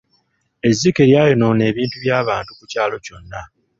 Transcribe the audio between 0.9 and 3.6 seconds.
lyayonoona ebintu by'abantu ku kyalo kyonna.